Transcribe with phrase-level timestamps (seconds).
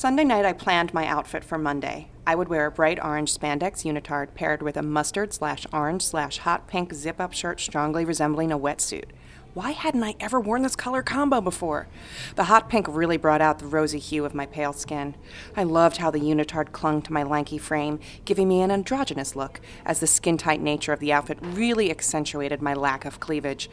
[0.00, 2.08] Sunday night, I planned my outfit for Monday.
[2.26, 6.38] I would wear a bright orange spandex unitard paired with a mustard slash orange slash
[6.38, 9.10] hot pink zip up shirt strongly resembling a wetsuit.
[9.52, 11.86] Why hadn't I ever worn this color combo before?
[12.34, 15.16] The hot pink really brought out the rosy hue of my pale skin.
[15.54, 19.60] I loved how the unitard clung to my lanky frame, giving me an androgynous look,
[19.84, 23.68] as the skin tight nature of the outfit really accentuated my lack of cleavage.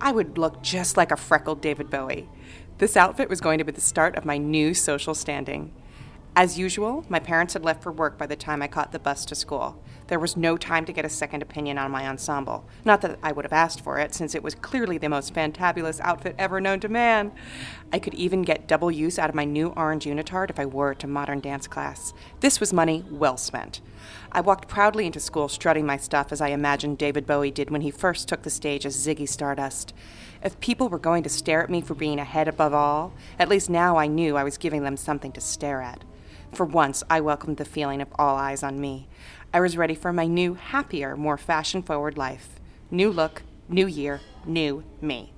[0.00, 2.30] I would look just like a freckled David Bowie.
[2.78, 5.72] This outfit was going to be the start of my new social standing.
[6.36, 9.24] As usual, my parents had left for work by the time I caught the bus
[9.26, 9.82] to school.
[10.08, 12.64] There was no time to get a second opinion on my ensemble.
[12.82, 16.00] Not that I would have asked for it, since it was clearly the most fantabulous
[16.00, 17.30] outfit ever known to man.
[17.92, 20.92] I could even get double use out of my new orange unitard if I wore
[20.92, 22.14] it to modern dance class.
[22.40, 23.82] This was money well spent.
[24.32, 27.82] I walked proudly into school, strutting my stuff as I imagined David Bowie did when
[27.82, 29.92] he first took the stage as Ziggy Stardust.
[30.42, 33.68] If people were going to stare at me for being ahead above all, at least
[33.68, 36.04] now I knew I was giving them something to stare at.
[36.52, 39.08] For once, I welcomed the feeling of all eyes on me.
[39.50, 42.60] I was ready for my new, happier, more fashion forward life.
[42.90, 45.32] New look, new year, new me.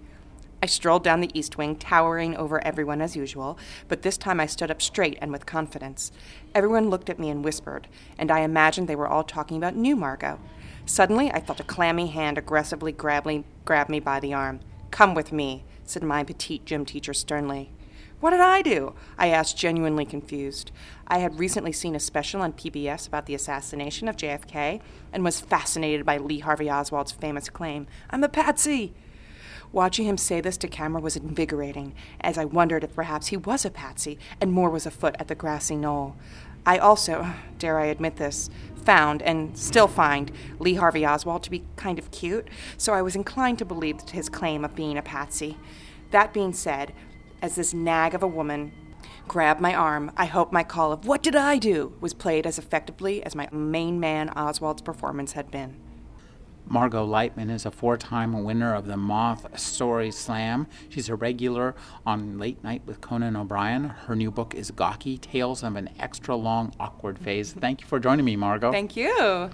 [0.60, 4.46] I strolled down the east wing, towering over everyone as usual, but this time I
[4.46, 6.10] stood up straight and with confidence.
[6.56, 7.86] Everyone looked at me and whispered,
[8.18, 10.40] and I imagined they were all talking about new Margot.
[10.86, 14.58] Suddenly, I felt a clammy hand aggressively grab me, grab me by the arm.
[14.90, 17.70] Come with me, said my petite gym teacher sternly.
[18.20, 18.94] What did I do?
[19.16, 20.72] I asked, genuinely confused.
[21.06, 25.40] I had recently seen a special on PBS about the assassination of JFK and was
[25.40, 28.92] fascinated by Lee Harvey Oswald's famous claim I'm a patsy.
[29.72, 33.64] Watching him say this to camera was invigorating, as I wondered if perhaps he was
[33.64, 36.16] a patsy and more was afoot at the grassy knoll.
[36.66, 37.26] I also,
[37.58, 38.50] dare I admit this,
[38.84, 43.16] found and still find Lee Harvey Oswald to be kind of cute, so I was
[43.16, 45.56] inclined to believe his claim of being a patsy.
[46.10, 46.92] That being said,
[47.42, 48.72] as this nag of a woman
[49.28, 51.94] grabbed my arm, I hope my call of, What did I do?
[52.00, 55.76] was played as effectively as my main man Oswald's performance had been.
[56.66, 60.68] Margot Leitman is a four time winner of the Moth Story Slam.
[60.88, 61.74] She's a regular
[62.06, 63.88] on Late Night with Conan O'Brien.
[63.88, 67.52] Her new book is Gawky Tales of an Extra Long Awkward Phase.
[67.52, 68.70] Thank you for joining me, Margot.
[68.70, 69.50] Thank you.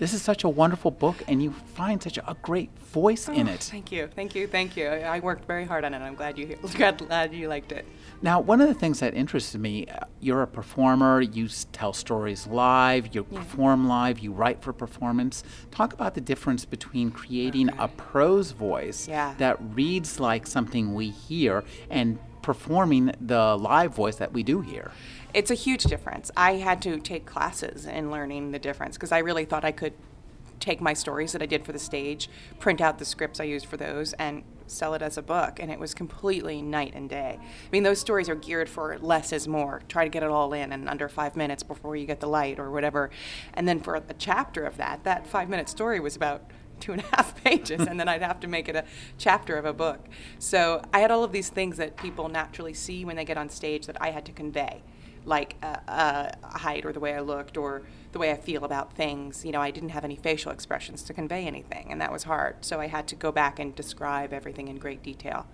[0.00, 3.46] This is such a wonderful book, and you find such a great voice oh, in
[3.46, 3.60] it.
[3.60, 4.86] Thank you, thank you, thank you.
[4.86, 5.98] I worked very hard on it.
[5.98, 7.84] I'm glad you glad, glad you liked it.
[8.22, 11.20] Now, one of the things that interests me, uh, you're a performer.
[11.20, 13.14] You tell stories live.
[13.14, 13.40] You yeah.
[13.40, 14.20] perform live.
[14.20, 15.44] You write for performance.
[15.70, 17.84] Talk about the difference between creating okay.
[17.84, 19.34] a prose voice yeah.
[19.36, 24.92] that reads like something we hear and performing the live voice that we do hear
[25.34, 26.30] it's a huge difference.
[26.36, 29.94] I had to take classes in learning the difference because I really thought I could
[30.60, 33.66] take my stories that I did for the stage, print out the scripts I used
[33.66, 35.58] for those, and sell it as a book.
[35.58, 37.38] And it was completely night and day.
[37.40, 39.82] I mean, those stories are geared for less is more.
[39.88, 42.58] Try to get it all in in under five minutes before you get the light
[42.58, 43.10] or whatever.
[43.54, 46.42] And then for a chapter of that, that five minute story was about
[46.80, 48.84] two and a half pages, and then I'd have to make it a
[49.18, 50.08] chapter of a book.
[50.38, 53.48] So I had all of these things that people naturally see when they get on
[53.48, 54.82] stage that I had to convey
[55.24, 57.82] like a, a, height or the way I looked or
[58.12, 59.44] the way I feel about things.
[59.44, 62.64] You know, I didn't have any facial expressions to convey anything, and that was hard.
[62.64, 65.46] So I had to go back and describe everything in great detail.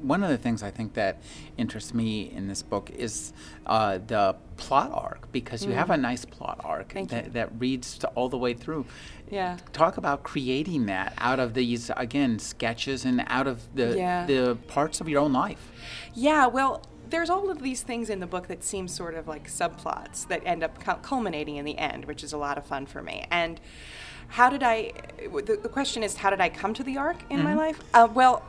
[0.00, 1.20] One of the things I think that
[1.56, 3.32] interests me in this book is
[3.66, 5.76] uh, the plot arc because you mm.
[5.76, 8.86] have a nice plot arc that, that, reads all the way through.
[9.30, 9.56] Yeah.
[9.72, 14.26] Talk about creating that out of these again sketches and out of the yeah.
[14.26, 15.70] the parts of your own life.
[16.14, 16.46] Yeah.
[16.46, 20.26] Well, there's all of these things in the book that seem sort of like subplots
[20.28, 23.26] that end up culminating in the end, which is a lot of fun for me.
[23.30, 23.60] And
[24.28, 24.92] how did I?
[25.18, 27.44] The, the question is, how did I come to the arc in mm-hmm.
[27.44, 27.80] my life?
[27.94, 28.44] Uh, well,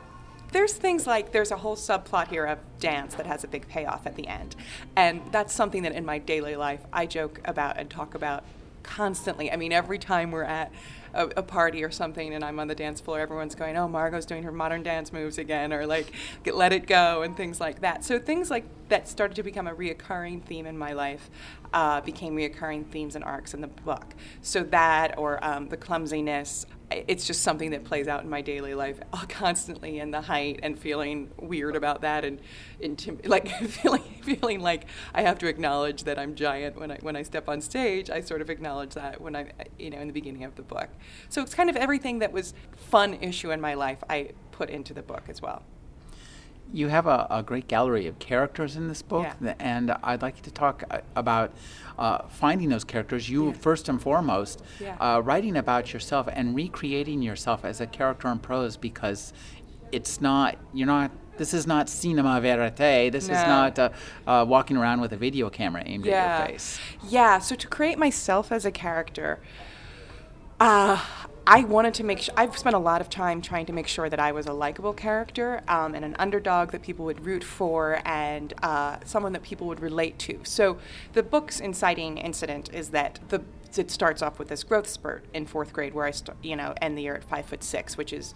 [0.52, 4.06] there's things like there's a whole subplot here of dance that has a big payoff
[4.06, 4.56] at the end,
[4.96, 8.44] and that's something that in my daily life I joke about and talk about
[8.82, 9.50] constantly.
[9.50, 10.72] I mean, every time we're at
[11.12, 14.26] a, a, party or something and I'm on the dance floor, everyone's going, oh, Margot's
[14.26, 16.12] doing her modern dance moves again, or like,
[16.46, 18.04] let it go, and things like that.
[18.04, 21.30] So things like that started to become a reoccurring theme in my life,
[21.72, 24.14] uh, became reoccurring themes and arcs in the book.
[24.42, 28.74] So that, or um, the clumsiness, it's just something that plays out in my daily
[28.74, 32.40] life constantly in the height and feeling weird about that and
[32.82, 37.16] intim- like feeling feeling like I have to acknowledge that I'm giant when I when
[37.16, 38.10] I step on stage.
[38.10, 40.88] I sort of acknowledge that when I you know in the beginning of the book.
[41.28, 44.92] So it's kind of everything that was fun issue in my life I put into
[44.92, 45.62] the book as well
[46.72, 49.54] you have a, a, great gallery of characters in this book, yeah.
[49.58, 51.52] and I'd like you to talk uh, about
[51.98, 53.28] uh, finding those characters.
[53.28, 53.52] You yeah.
[53.52, 54.96] first and foremost, yeah.
[55.00, 59.32] uh, writing about yourself and recreating yourself as a character in prose because
[59.92, 61.10] it's not you're not.
[61.36, 63.10] This is not cinema verite.
[63.12, 63.34] This no.
[63.34, 63.90] is not uh,
[64.26, 66.78] uh, walking around with a video camera aimed at your face.
[67.08, 67.38] Yeah.
[67.38, 69.40] So to create myself as a character.
[70.58, 71.02] Uh,
[71.46, 74.08] I wanted to make sure, I've spent a lot of time trying to make sure
[74.08, 78.00] that I was a likable character um, and an underdog that people would root for
[78.04, 80.40] and uh, someone that people would relate to.
[80.44, 80.78] So
[81.12, 83.42] the book's inciting incident is that the
[83.78, 86.74] it starts off with this growth spurt in fourth grade where I, st- you know,
[86.82, 88.34] end the year at five foot six, which is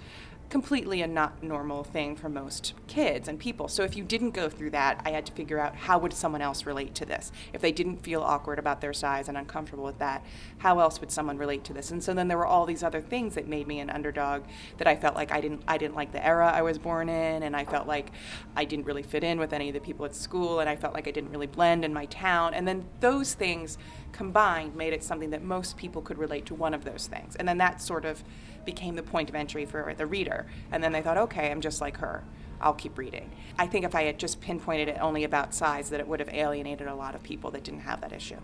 [0.54, 3.66] completely a not normal thing for most kids and people.
[3.66, 6.40] So if you didn't go through that, I had to figure out how would someone
[6.40, 7.32] else relate to this.
[7.52, 10.24] If they didn't feel awkward about their size and uncomfortable with that,
[10.58, 11.90] how else would someone relate to this?
[11.90, 14.44] And so then there were all these other things that made me an underdog
[14.78, 17.42] that I felt like I didn't I didn't like the era I was born in
[17.42, 18.12] and I felt like
[18.54, 20.94] I didn't really fit in with any of the people at school and I felt
[20.94, 22.54] like I didn't really blend in my town.
[22.54, 23.76] And then those things
[24.12, 27.34] combined made it something that most people could relate to one of those things.
[27.34, 28.22] And then that sort of
[28.64, 30.46] became the point of entry for the reader.
[30.72, 32.24] And then they thought, okay, I'm just like her.
[32.60, 33.30] I'll keep reading.
[33.58, 36.30] I think if I had just pinpointed it only about size, that it would have
[36.30, 38.38] alienated a lot of people that didn't have that issue.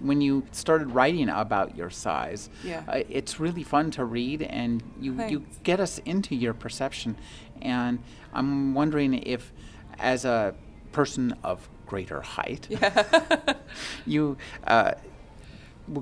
[0.00, 2.82] When you started writing about your size, yeah.
[2.86, 7.16] Uh, it's really fun to read, and you, you get us into your perception.
[7.62, 8.00] And
[8.34, 9.52] I'm wondering if,
[9.98, 10.54] as a
[10.92, 13.54] person of greater height, yeah.
[14.06, 14.36] you
[14.66, 14.92] uh,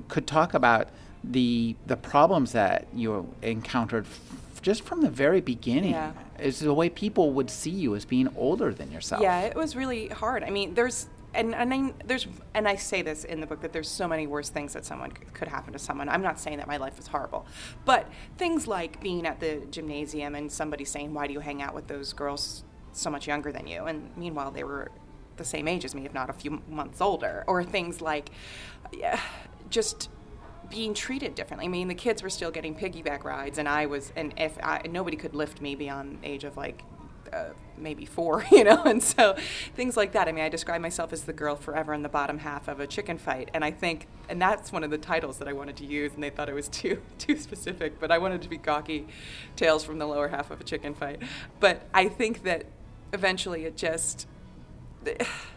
[0.09, 0.89] could talk about
[1.31, 6.13] the the problems that you encountered f- just from the very beginning yeah.
[6.39, 9.21] is the way people would see you as being older than yourself.
[9.21, 10.43] Yeah, it was really hard.
[10.43, 13.73] I mean, there's and, and I, there's and I say this in the book that
[13.73, 16.09] there's so many worse things that someone could, could happen to someone.
[16.09, 17.45] I'm not saying that my life was horrible,
[17.83, 21.75] but things like being at the gymnasium and somebody saying, "Why do you hang out
[21.75, 22.63] with those girls
[22.93, 24.91] so much younger than you?" And meanwhile, they were
[25.37, 28.29] the same age as me, if not a few months older, or things like,
[28.93, 29.19] yeah,
[29.69, 30.09] just
[30.69, 31.65] being treated differently.
[31.65, 34.81] I mean, the kids were still getting piggyback rides, and I was, and if I,
[34.89, 36.83] nobody could lift me beyond age of like
[37.31, 39.35] uh, maybe four, you know, and so
[39.75, 40.27] things like that.
[40.27, 42.87] I mean, I describe myself as the girl forever in the bottom half of a
[42.87, 45.85] chicken fight, and I think, and that's one of the titles that I wanted to
[45.85, 49.07] use, and they thought it was too too specific, but I wanted to be gawky
[49.55, 51.21] tales from the lower half of a chicken fight.
[51.59, 52.65] But I think that
[53.13, 54.27] eventually it just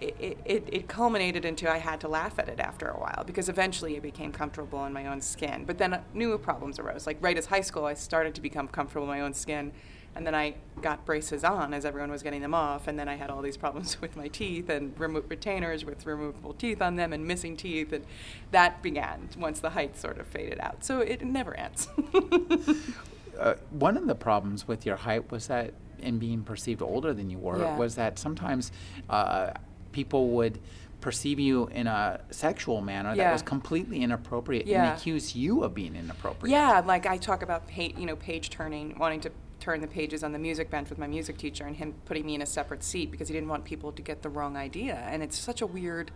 [0.00, 3.48] it, it, it, culminated into I had to laugh at it after a while because
[3.48, 5.64] eventually it became comfortable in my own skin.
[5.64, 7.06] But then new problems arose.
[7.06, 9.72] Like right as high school, I started to become comfortable in my own skin.
[10.16, 12.86] And then I got braces on as everyone was getting them off.
[12.86, 16.54] And then I had all these problems with my teeth and remo- retainers with removable
[16.54, 17.92] teeth on them and missing teeth.
[17.92, 18.04] And
[18.50, 20.84] that began once the height sort of faded out.
[20.84, 21.88] So it never ends.
[23.38, 27.30] uh, one of the problems with your height was that in being perceived older than
[27.30, 27.76] you were yeah.
[27.76, 28.70] was that sometimes
[29.08, 29.50] uh,
[29.94, 30.58] people would
[31.00, 33.24] perceive you in a sexual manner yeah.
[33.24, 34.90] that was completely inappropriate yeah.
[34.90, 36.50] and accuse you of being inappropriate.
[36.50, 39.30] Yeah, like I talk about pa- you know page turning, wanting to
[39.60, 42.34] turn the pages on the music bench with my music teacher and him putting me
[42.34, 44.94] in a separate seat because he didn't want people to get the wrong idea.
[45.06, 46.10] And it's such a weird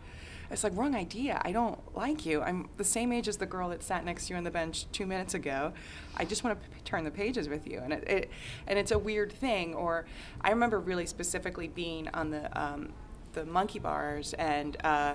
[0.51, 1.41] it's like wrong idea.
[1.45, 2.41] I don't like you.
[2.41, 4.87] I'm the same age as the girl that sat next to you on the bench
[4.93, 5.73] two minutes ago.
[6.17, 8.31] I just want to p- turn the pages with you, and it, it,
[8.67, 9.75] and it's a weird thing.
[9.75, 10.07] Or
[10.41, 12.95] I remember really specifically being on the um,
[13.39, 15.15] the monkey bars and uh,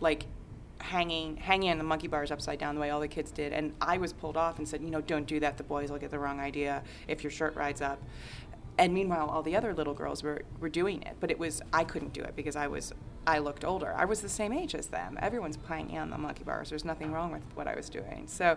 [0.00, 0.24] like
[0.78, 3.52] hanging hanging on the monkey bars upside down the way all the kids did.
[3.52, 5.56] And I was pulled off and said you know don't do that.
[5.56, 8.02] The boys will get the wrong idea if your shirt rides up.
[8.78, 11.16] And meanwhile all the other little girls were, were doing it.
[11.20, 12.94] But it was I couldn't do it because I was
[13.26, 13.94] I looked older.
[13.94, 15.18] I was the same age as them.
[15.20, 16.70] Everyone's playing on the monkey bars.
[16.70, 18.24] There's nothing wrong with what I was doing.
[18.26, 18.56] So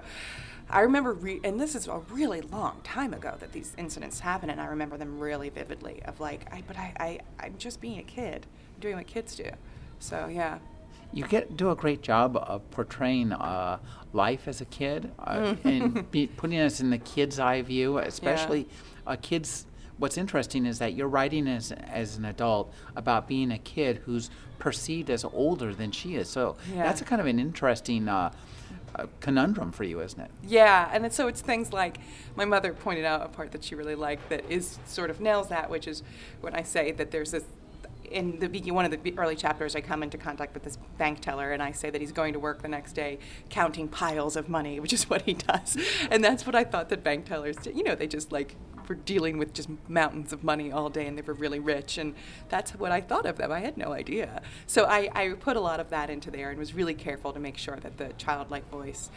[0.70, 4.52] I remember re- and this is a really long time ago that these incidents happened
[4.52, 8.00] and I remember them really vividly of like I but I, I I'm just being
[8.00, 8.48] a kid
[8.80, 9.50] doing what kids do.
[10.00, 10.60] So yeah.
[11.12, 13.78] You get do a great job of portraying uh,
[14.14, 18.68] life as a kid uh, and be, putting us in the kid's eye view, especially
[19.08, 19.16] yeah.
[19.18, 19.68] kids.
[19.98, 24.32] What's interesting is that you're writing as as an adult about being a kid who's
[24.58, 26.30] perceived as older than she is.
[26.30, 26.84] So yeah.
[26.84, 28.10] that's a kind of an interesting.
[28.10, 28.32] Uh,
[28.96, 30.30] a conundrum for you, isn't it?
[30.48, 31.98] Yeah, and it's, so it's things like
[32.36, 35.50] my mother pointed out a part that she really liked that is sort of nails
[35.50, 36.04] that, which is
[36.42, 37.44] when I say that there's this
[38.14, 41.52] in the one of the early chapters, I come into contact with this bank teller,
[41.52, 44.80] and I say that he's going to work the next day counting piles of money,
[44.82, 45.78] which is what he does,
[46.10, 47.76] and that's what I thought that bank tellers, did.
[47.76, 48.56] you know, they just like
[48.88, 52.14] were dealing with just mountains of money all day, and they were really rich, and
[52.50, 53.52] that's what I thought of them.
[53.52, 56.60] I had no idea, so I, I put a lot of that into there, and
[56.60, 59.10] was really careful to make sure that the childlike voice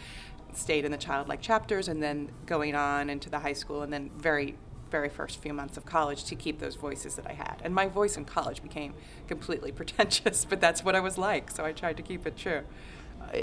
[0.53, 4.11] stayed in the childlike chapters, and then going on into the high school, and then
[4.17, 4.57] very
[4.91, 7.61] very first few months of college to keep those voices that I had.
[7.63, 8.95] And my voice in college became
[9.27, 12.63] completely pretentious, but that's what I was like, so I tried to keep it true.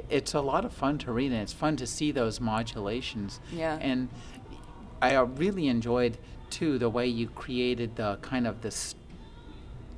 [0.09, 3.39] It's a lot of fun to read, and it's fun to see those modulations.
[3.51, 3.77] Yeah.
[3.81, 4.07] And
[5.01, 6.17] I uh, really enjoyed
[6.49, 8.95] too the way you created the kind of this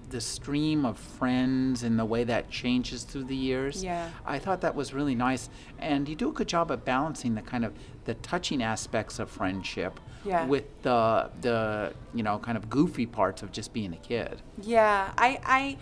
[0.09, 3.83] the stream of friends and the way that changes through the years.
[3.83, 4.09] Yeah.
[4.25, 5.49] I thought that was really nice.
[5.79, 7.73] And you do a good job of balancing the kind of
[8.05, 10.45] the touching aspects of friendship yeah.
[10.45, 14.41] with the the you know kind of goofy parts of just being a kid.
[14.61, 15.77] Yeah, I, I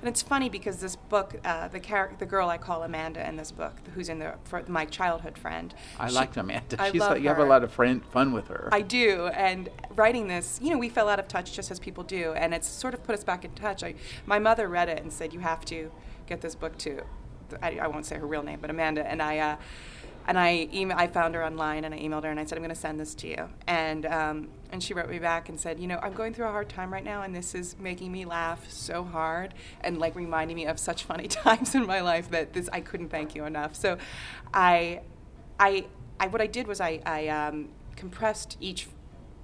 [0.00, 3.36] and it's funny because this book, uh, the char- the girl I call Amanda in
[3.36, 4.34] this book, who's in the
[4.68, 5.74] my childhood friend.
[5.98, 6.80] I she, liked Amanda.
[6.80, 8.68] I She's love like, you have a lot of friend, fun with her.
[8.70, 12.04] I do, and writing this, you know, we fell out of touch just as people
[12.04, 13.82] do, and it's sort of put us back in touch.
[13.82, 15.90] I, my mother read it and said, "You have to
[16.26, 17.02] get this book to."
[17.62, 19.38] I, I won't say her real name, but Amanda, and I.
[19.38, 19.56] Uh,
[20.28, 22.62] and I email, I found her online and I emailed her and I said I'm
[22.62, 23.48] going to send this to you.
[23.66, 26.50] And um, and she wrote me back and said you know I'm going through a
[26.50, 30.54] hard time right now and this is making me laugh so hard and like reminding
[30.54, 33.74] me of such funny times in my life that this I couldn't thank you enough.
[33.74, 33.96] So
[34.52, 35.00] I
[35.58, 35.86] I,
[36.20, 38.86] I what I did was I, I um, compressed each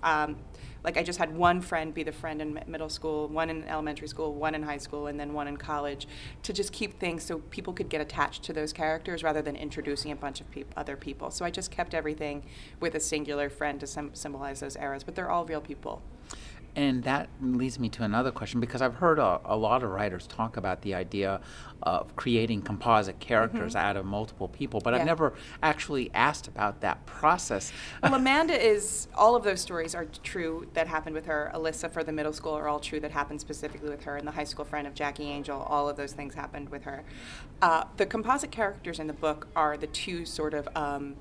[0.03, 0.37] um,
[0.85, 4.07] like I just had one friend be the friend in middle school, one in elementary
[4.07, 6.07] school, one in high school, and then one in college,
[6.43, 10.13] to just keep things so people could get attached to those characters rather than introducing
[10.13, 11.31] a bunch of peop- other people.
[11.31, 12.45] So I just kept everything
[12.81, 16.03] with a singular friend to sim- symbolize those eras, but they're all real people.
[16.77, 20.27] And that leads me to another question because I've heard a, a lot of writers
[20.27, 21.41] talk about the idea
[21.85, 23.87] of creating composite characters mm-hmm.
[23.87, 25.01] out of multiple people, but yeah.
[25.01, 27.73] I've never actually asked about that process.
[28.03, 31.53] Well, Amanda is, all of those stories are true that happened with her.
[31.55, 34.17] Alyssa for the middle school are all true that happened specifically with her.
[34.17, 37.05] And the high school friend of Jackie Angel, all of those things happened with her.
[37.63, 40.69] Uh, the composite characters in the book are the two sort of.
[40.75, 41.17] Um,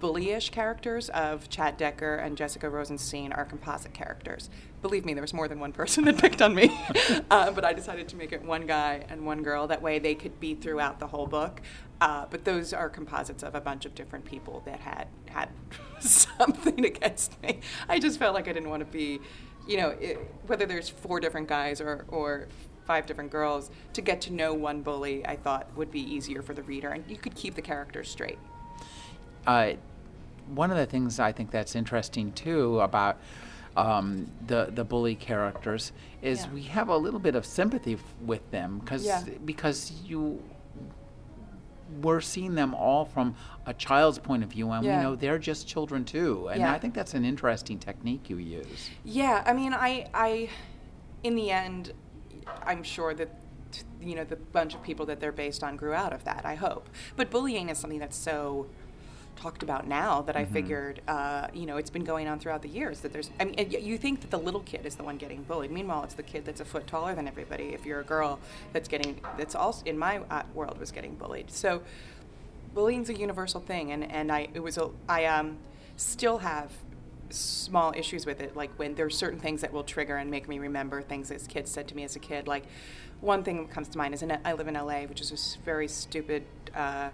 [0.00, 4.50] bullyish characters of Chad Decker and Jessica Rosenstein are composite characters.
[4.82, 6.70] Believe me, there was more than one person that picked on me,
[7.30, 9.66] uh, but I decided to make it one guy and one girl.
[9.66, 11.60] That way they could be throughout the whole book.
[12.00, 15.48] Uh, but those are composites of a bunch of different people that had had
[16.00, 17.60] something against me.
[17.88, 19.20] I just felt like I didn't want to be,
[19.66, 22.46] you know, it, whether there's four different guys or, or
[22.86, 26.54] five different girls, to get to know one bully, I thought would be easier for
[26.54, 28.38] the reader, and you could keep the characters straight.
[29.48, 29.72] Uh,
[30.54, 33.16] one of the things I think that's interesting too about
[33.78, 36.52] um, the the bully characters is Yeah.
[36.52, 39.22] we have a little bit of sympathy f- with them because Yeah.
[39.46, 40.42] because you
[42.02, 44.98] we're seeing them all from a child's point of view and Yeah.
[44.98, 46.62] we know they're just children too and.
[46.62, 48.90] I think that's an interesting technique you use.
[49.04, 50.50] Yeah, I mean, I, I,
[51.22, 51.92] in the end,
[52.66, 53.30] I'm sure that
[54.02, 56.44] you know the bunch of people that they're based on grew out of that.
[56.44, 58.66] I hope, but bullying is something that's so
[59.38, 62.68] talked about now that I figured, uh, you know, it's been going on throughout the
[62.68, 63.00] years.
[63.00, 65.70] That there's, I mean, you think that the little kid is the one getting bullied.
[65.70, 67.66] Meanwhile, it's the kid that's a foot taller than everybody.
[67.66, 68.40] If you're a girl,
[68.72, 71.50] that's getting, that's also in my uh, world was getting bullied.
[71.52, 71.82] So,
[72.74, 75.58] bullying's a universal thing, and and I it was a I um
[75.96, 76.70] still have
[77.30, 80.58] small issues with it like when there's certain things that will trigger and make me
[80.58, 82.64] remember things that kids said to me as a kid like
[83.20, 85.64] one thing that comes to mind is in, i live in la which is a
[85.64, 86.42] very stupid
[86.74, 87.10] uh,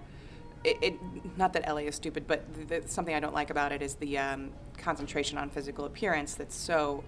[0.64, 3.70] it, it, not that LA is stupid, but th- th- something I don't like about
[3.70, 7.04] it is the um, concentration on physical appearance that's so,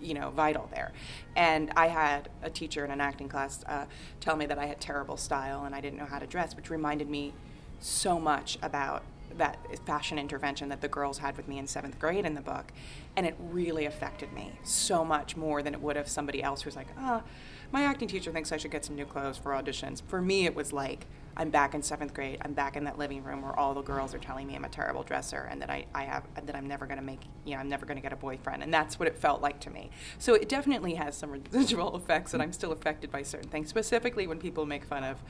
[0.00, 0.92] you know, vital there.
[1.34, 3.86] And I had a teacher in an acting class uh,
[4.20, 6.68] tell me that I had terrible style and I didn't know how to dress, which
[6.68, 7.32] reminded me
[7.80, 9.02] so much about
[9.36, 12.72] that fashion intervention that the girls had with me in seventh grade in the book.
[13.16, 16.76] And it really affected me so much more than it would have somebody else who's
[16.76, 17.22] like, ah,
[17.70, 20.02] my acting teacher thinks I should get some new clothes for auditions.
[20.06, 21.06] For me, it was like,
[21.38, 22.38] I'm back in seventh grade.
[22.42, 24.68] I'm back in that living room where all the girls are telling me I'm a
[24.68, 27.60] terrible dresser and that I, I have that I'm never going to make you know
[27.60, 29.90] I'm never going to get a boyfriend and that's what it felt like to me.
[30.18, 34.26] So it definitely has some residual effects and I'm still affected by certain things, specifically
[34.26, 35.22] when people make fun of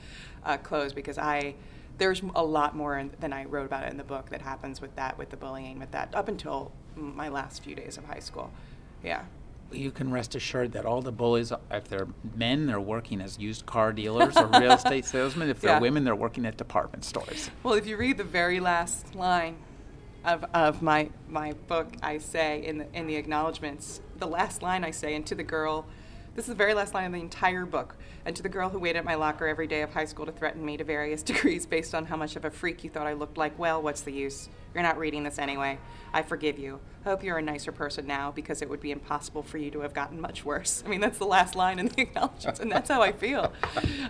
[0.43, 1.53] uh, clothes because I
[1.99, 4.81] there's a lot more in, than I wrote about it in the book that happens
[4.81, 8.19] with that with the bullying with that up until my last few days of high
[8.19, 8.51] school.
[9.03, 9.23] Yeah.
[9.71, 13.65] You can rest assured that all the bullies, if they're men, they're working as used
[13.65, 15.49] car dealers or real estate salesmen.
[15.49, 15.79] If they're Yeah.
[15.79, 17.49] women, they're working at department stores.
[17.63, 19.57] Well, if you read the very last line
[20.25, 24.83] of, of my, my book, I say in the, in the acknowledgments, the last line
[24.83, 25.85] I say, and to the girl,
[26.35, 27.95] this is the very last line of the entire book,
[28.25, 30.31] and to the girl who waited at my locker every day of high school to
[30.31, 33.13] threaten me to various degrees based on how much of a freak you thought I
[33.13, 34.49] looked like, well, what's the use?
[34.73, 35.79] You're not reading this anyway.
[36.13, 36.79] I forgive you.
[37.03, 39.93] Hope you're a nicer person now because it would be impossible for you to have
[39.93, 40.83] gotten much worse.
[40.85, 43.51] I mean, that's the last line in the acknowledgments, and that's how I feel.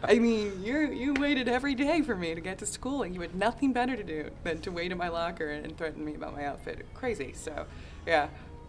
[0.03, 3.21] I mean, you you waited every day for me to get to school, and you
[3.21, 6.35] had nothing better to do than to wait in my locker and threaten me about
[6.35, 6.85] my outfit.
[6.93, 7.33] Crazy.
[7.33, 7.65] So,
[8.05, 8.27] yeah.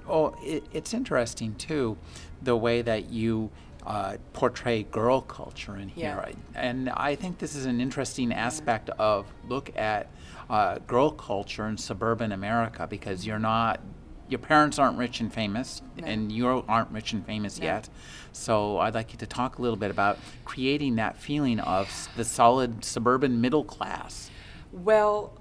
[0.09, 1.97] Oh, it, it's interesting too,
[2.42, 3.50] the way that you
[3.87, 6.35] uh, portray girl culture in here, Yeah.
[6.54, 10.09] and I think this is an interesting aspect of look at
[10.50, 13.80] uh, girl culture in suburban America because you're not.
[14.28, 16.07] Your parents aren't rich and famous, No.
[16.07, 17.64] and you aren't rich and famous No.
[17.66, 17.88] yet.
[18.33, 22.25] So I'd like you to talk a little bit about creating that feeling of the
[22.25, 24.30] solid suburban middle class.
[24.73, 25.33] Well,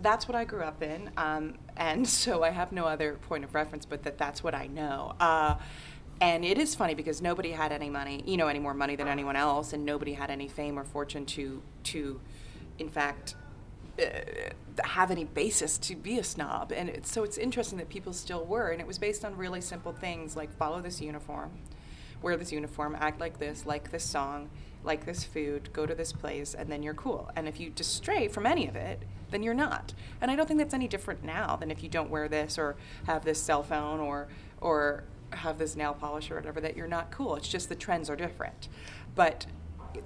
[0.00, 3.54] that's what I grew up in, um, and so I have no other point of
[3.54, 5.14] reference but that that's what I know.
[5.20, 5.56] Uh,
[6.20, 9.06] and it is funny because nobody had any money, you know, any more money than
[9.06, 12.20] anyone else, and nobody had any fame or fortune to, to,
[12.78, 13.36] in fact,
[14.00, 14.04] uh,
[14.82, 16.72] have any basis to be a snob.
[16.72, 19.60] And it's, so it's interesting that people still were, and it was based on really
[19.60, 21.52] simple things like follow this uniform,
[22.20, 24.50] wear this uniform, act like this, like this song,
[24.88, 27.30] like this food, go to this place, and then you're cool.
[27.36, 29.94] And if you just stray from any of it, then you're not.
[30.20, 32.74] And I don't think that's any different now than if you don't wear this or
[33.06, 34.26] have this cell phone or
[34.60, 37.36] or have this nail polish or whatever that you're not cool.
[37.36, 38.68] It's just the trends are different.
[39.14, 39.46] But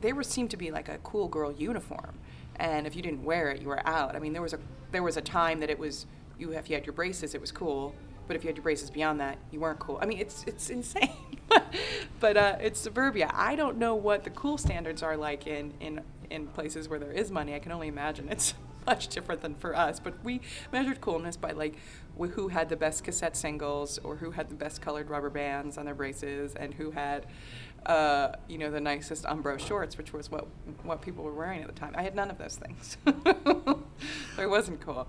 [0.01, 2.19] they was seemed to be like a cool girl uniform,
[2.57, 4.15] and if you didn't wear it, you were out.
[4.17, 4.59] I mean, there was a
[4.91, 6.07] there was a time that it was
[6.39, 7.95] you if you had your braces, it was cool.
[8.33, 9.99] But if you had your braces beyond that, you weren't cool.
[10.01, 11.13] I mean, it's it's insane.
[12.21, 13.31] but uh, it's suburbia.
[13.35, 17.13] I don't know what the cool standards are like in, in in places where there
[17.13, 17.55] is money.
[17.55, 18.55] I can only imagine it's
[18.87, 20.01] much different than for us.
[20.01, 20.41] But we
[20.73, 21.75] measured coolness by like
[22.17, 25.85] who had the best cassette singles, or who had the best colored rubber bands on
[25.85, 27.27] their braces, and who had.
[27.85, 30.47] Uh, you know the nicest Umbro shorts, which was what
[30.85, 31.93] what people were wearing at the time.
[31.97, 32.97] I had none of those things.
[34.39, 35.07] I wasn't cool.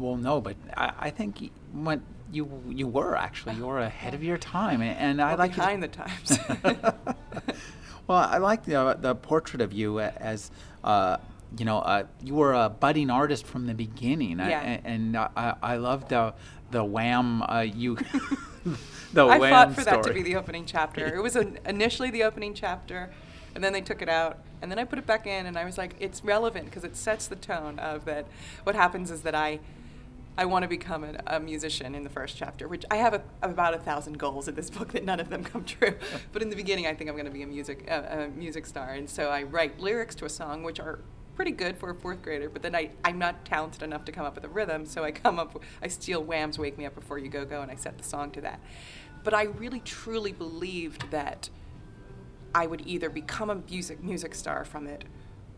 [0.00, 2.00] Well, no, but I, I think what
[2.32, 5.82] you you were actually you were ahead of your time, and, and I like behind
[5.82, 6.38] the times.
[8.06, 10.50] well, I like the the portrait of you as.
[10.82, 11.18] Uh,
[11.58, 14.60] you know, uh, you were a budding artist from the beginning, Yeah.
[14.62, 16.32] a- and I, I love the
[16.70, 17.96] the wham uh, you
[19.12, 21.12] the I wham fought for that to be the opening chapter.
[21.12, 23.10] It was an, initially the opening chapter,
[23.54, 25.64] and then they took it out, and then I put it back in, and I
[25.64, 28.26] was like, it's relevant because it sets the tone of that.
[28.62, 29.58] What happens is that I,
[30.38, 33.22] I want to become a, a musician in the first chapter, which I have a,
[33.42, 35.94] about a thousand goals in this book that none of them come true.
[36.32, 38.90] but in the beginning, I think I'm going to be a music a music star,
[38.90, 41.00] and so I write lyrics to a song which are
[41.40, 44.26] pretty good for a fourth grader, but then I, I'm not talented enough to come
[44.26, 47.18] up with a rhythm, so I come up, I steal Wham's Wake Me Up Before
[47.18, 48.60] You Go Go, and I set the song to that.
[49.24, 51.48] But I really truly believed that
[52.54, 55.04] I would either become a music music star from it,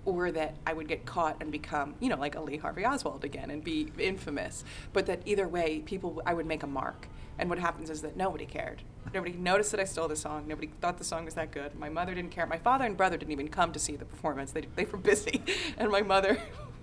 [0.04, 3.24] or that I would get caught and become, you know, like a Lee Harvey Oswald
[3.24, 4.64] again and be infamous.
[4.92, 7.08] But that either way, people, I would make a mark.
[7.38, 8.82] And what happens is that nobody cared.
[9.14, 10.46] Nobody noticed that I stole the song.
[10.46, 11.78] Nobody thought the song was that good.
[11.78, 12.46] My mother didn't care.
[12.46, 14.52] My father and brother didn't even come to see the performance.
[14.52, 15.42] They, they were busy.
[15.78, 16.38] And my mother,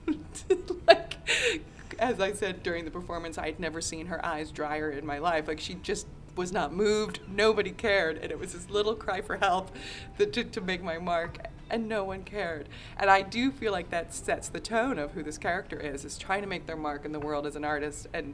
[0.88, 1.16] like,
[2.00, 5.20] as I said during the performance, I had never seen her eyes drier in my
[5.20, 5.48] life.
[5.48, 7.20] Like, she just was not moved.
[7.28, 8.18] Nobody cared.
[8.18, 9.72] And it was this little cry for help
[10.18, 11.38] that, to, to make my mark.
[11.70, 12.68] And no one cared.
[12.98, 16.18] And I do feel like that sets the tone of who this character is, is
[16.18, 18.34] trying to make their mark in the world as an artist and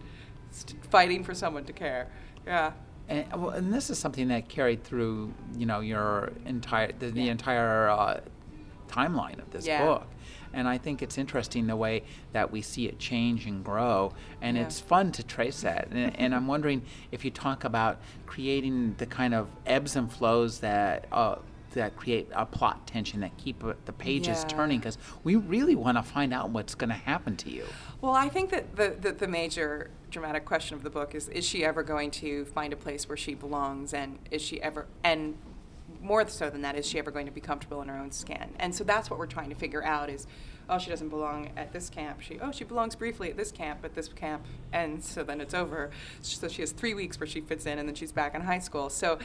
[0.51, 2.07] st- fighting for someone to care.
[2.45, 2.71] Yeah.
[3.09, 7.23] And, well, and this is something that carried through, you know, your entire the, the
[7.23, 7.31] Yeah.
[7.31, 8.21] entire uh,
[8.87, 9.85] timeline of this Yeah.
[9.85, 10.07] book.
[10.53, 14.55] And I think it's interesting the way that we see it change and grow, and
[14.55, 14.63] Yeah.
[14.63, 15.89] it's fun to trace that.
[15.91, 20.59] And, and I'm wondering if you talk about creating the kind of ebbs and flows
[20.61, 21.35] that uh,
[21.75, 24.55] that create a plot tension that keep the pages Yeah.
[24.55, 27.65] turning, because we really want to find out what's going to happen to you.
[28.01, 31.45] Well, I think that the, the, the major dramatic question of the book is is
[31.45, 33.93] she ever going to find a place where she belongs?
[33.93, 35.37] And is she ever, and
[36.01, 38.53] more so than that, is she ever going to be comfortable in her own skin?
[38.59, 40.27] And so that's what we're trying to figure out is,
[40.69, 42.21] oh, she doesn't belong at this camp.
[42.21, 45.53] She, oh, she belongs briefly at this camp, at this camp, and so then it's
[45.53, 45.91] over.
[46.21, 48.59] So she has three weeks where she fits in, and then she's back in high
[48.59, 48.89] school.
[48.89, 49.19] So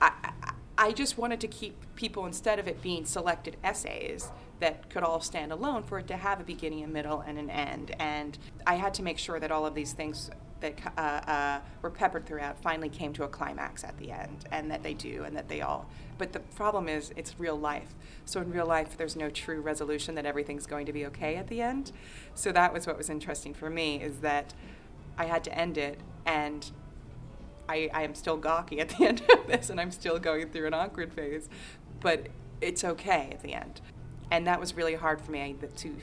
[0.00, 4.90] I, I, I just wanted to keep people, instead of it being selected essays that
[4.90, 7.94] could all stand alone, for it to have a beginning, a middle, and an end.
[7.98, 11.90] And I had to make sure that all of these things that uh, uh, were
[11.90, 15.36] peppered throughout finally came to a climax at the end, and that they do, and
[15.36, 15.88] that they all.
[16.18, 17.94] But the problem is, it's real life.
[18.24, 21.48] So in real life, there's no true resolution that everything's going to be okay at
[21.48, 21.92] the end.
[22.34, 24.54] So that was what was interesting for me is that
[25.18, 26.70] I had to end it, and
[27.68, 30.66] I, I am still gawky at the end of this, and I'm still going through
[30.66, 31.48] an awkward phase,
[32.00, 32.28] but
[32.60, 33.80] it's okay at the end.
[34.30, 35.96] And that was really hard for me to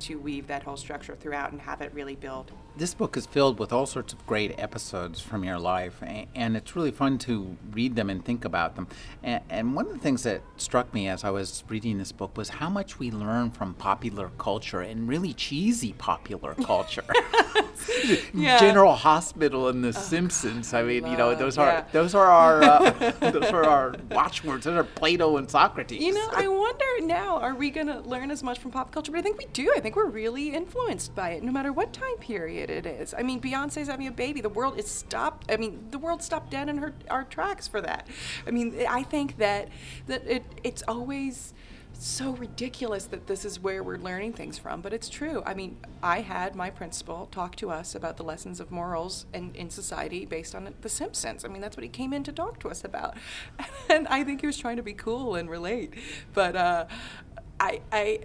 [0.00, 2.52] to weave that whole structure throughout and have it really build.
[2.76, 6.00] This book is filled with all sorts of great episodes from your life,
[6.34, 8.86] and it's really fun to read them and think about them.
[9.24, 12.48] And one of the things that struck me as I was reading this book was
[12.48, 17.04] how much we learn from popular culture and really cheesy popular culture.
[18.34, 18.58] yeah.
[18.58, 20.74] General Hospital and The oh, Simpsons.
[20.74, 21.62] I mean, you know, those yeah.
[21.62, 24.64] are those are our uh, those are our watchwords.
[24.64, 26.00] Those are Plato and Socrates.
[26.00, 29.12] You know, I wonder now, are we going to learn as much from pop culture?
[29.12, 29.72] But I think we do.
[29.76, 33.14] I think we're really influenced by it, no matter what time period it is.
[33.16, 34.40] I mean, Beyonce's having a baby.
[34.40, 35.50] The world is stopped.
[35.50, 38.06] I mean, the world stopped dead in her our tracks for that.
[38.46, 39.68] I mean, I think that
[40.06, 41.54] that it it's always
[41.98, 45.42] so ridiculous that this is where we're learning things from, but it's true.
[45.44, 49.52] I mean, I had my principal talk to us about the lessons of morals in,
[49.54, 51.44] in society based on The Simpsons.
[51.44, 53.16] I mean, that's what he came in to talk to us about.
[53.90, 55.94] And I think he was trying to be cool and relate.
[56.34, 56.86] But uh,
[57.58, 58.20] I, I,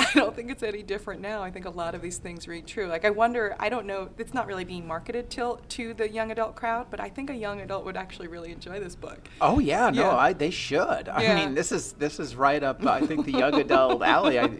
[0.00, 1.42] I don't think it's any different now.
[1.42, 2.86] I think a lot of these things read true.
[2.86, 6.30] Like I wonder, I don't know, it's not really being marketed till to the young
[6.30, 9.28] adult crowd, but I think a young adult would actually really enjoy this book.
[9.40, 11.08] Oh yeah, no, I, they should.
[11.08, 11.34] I yeah.
[11.34, 14.38] mean, this is this is right up I think the young adult alley.
[14.38, 14.50] I,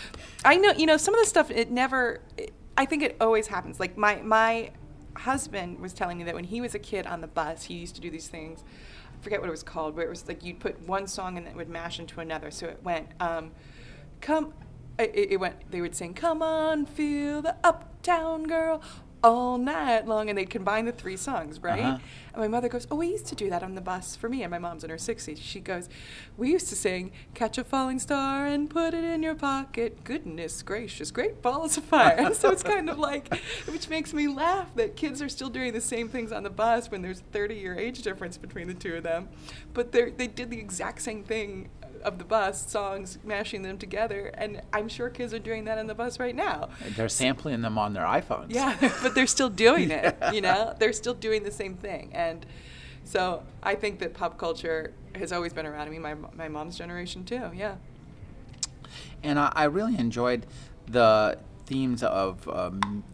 [0.44, 3.46] I know, you know, some of the stuff it never it, I think it always
[3.46, 3.80] happens.
[3.80, 4.70] Like my my
[5.16, 7.94] husband was telling me that when he was a kid on the bus, he used
[7.94, 8.64] to do these things.
[9.18, 11.46] I forget what it was called, but it was like you'd put one song and
[11.46, 12.50] then it would mash into another.
[12.50, 13.50] So it went um,
[14.20, 14.52] come
[15.02, 15.70] it, it went.
[15.70, 18.82] They would sing, "Come on, feel the uptown girl."
[19.22, 21.80] all night long and they'd combine the three songs, right?
[21.80, 21.98] Uh-huh.
[22.32, 24.42] And my mother goes, Oh, we used to do that on the bus for me.
[24.42, 25.38] And my mom's in her 60s.
[25.40, 25.88] She goes,
[26.36, 30.04] We used to sing, Catch a falling star and put it in your pocket.
[30.04, 32.32] Goodness gracious, great balls of fire.
[32.34, 33.34] so it's kind of like,
[33.66, 36.90] which makes me laugh that kids are still doing the same things on the bus
[36.90, 39.28] when there's 30 year age difference between the two of them.
[39.74, 41.68] But they did the exact same thing
[42.02, 45.86] of the bus songs, mashing them together, and I'm sure kids are doing that on
[45.86, 46.70] the bus right now.
[46.96, 48.46] They're sampling them on their iPhones.
[48.50, 50.16] Yeah, but they're still doing it.
[50.20, 50.32] yeah.
[50.32, 52.44] You know, they're still doing the same thing, and
[53.04, 55.86] so I think that pop culture has always been around.
[55.86, 57.50] I mean, my my mom's generation too.
[57.54, 57.76] Yeah.
[59.22, 60.46] And I, I really enjoyed
[60.86, 63.04] the themes of um,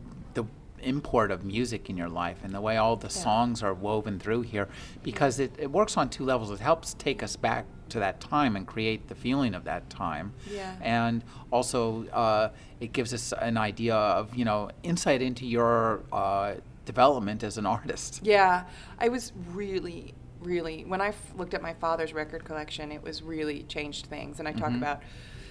[0.87, 3.22] import of music in your life and the way all the yeah.
[3.22, 4.68] songs are woven through here
[5.03, 6.51] because it, it works on two levels.
[6.51, 10.33] It helps take us back to that time and create the feeling of that time.
[10.51, 10.75] Yeah.
[10.81, 16.55] And also, uh, it gives us an idea of you know insight into your uh,
[16.85, 18.20] development as an artist.
[18.22, 18.64] Yeah,
[18.99, 23.22] I was really, really when I f- looked at my father's record collection, it was
[23.22, 24.38] really changed things.
[24.38, 24.79] And I talk mm-hmm.
[24.79, 25.03] about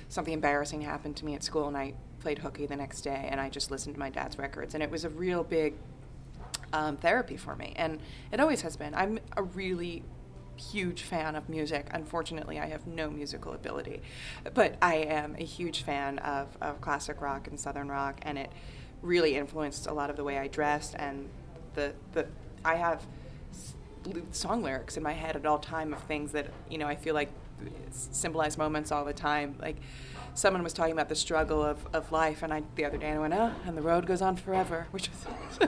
[0.09, 1.93] something embarrassing happened to me at school, and I
[2.25, 4.89] played hooky the next day, and I just listened to my dad's records, and it
[4.89, 5.75] was a real big
[6.73, 7.99] um, therapy for me, and
[8.31, 8.95] it always has been.
[8.95, 10.01] I'm a really
[10.55, 11.85] huge fan of music.
[11.91, 14.01] Unfortunately, I have no musical ability,
[14.55, 18.51] but I am a huge fan of, of classic rock and southern rock, and it
[19.03, 21.29] really influenced a lot of the way I dressed and
[21.75, 22.25] the the
[22.63, 23.05] I have
[24.31, 27.13] song lyrics in my head at all time of things that you know I feel
[27.13, 27.29] like
[27.91, 29.77] symbolize moments all the time like
[30.35, 33.17] someone was talking about the struggle of, of life, and I the other day I
[33.17, 35.23] went, oh, and the road goes on forever, which is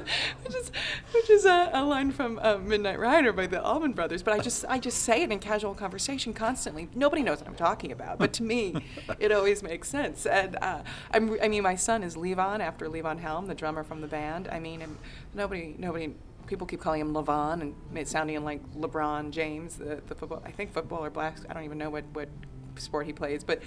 [0.44, 0.72] which is
[1.14, 4.22] which is a, a line from uh, Midnight Rider by the Allman Brothers.
[4.22, 6.90] But I just I just say it in casual conversation constantly.
[6.94, 8.76] Nobody knows what I'm talking about, but to me,
[9.20, 10.26] it always makes sense.
[10.26, 14.02] And uh, I'm, I mean, my son is Levon after Levon Helm, the drummer from
[14.02, 14.50] the band.
[14.52, 14.98] I mean, and
[15.34, 16.14] nobody nobody
[16.48, 20.42] people keep calling him Levon and it sounding like LeBron James, the, the football.
[20.46, 21.38] I think football or black.
[21.50, 22.30] I don't even know what what
[22.80, 23.62] sport he plays, but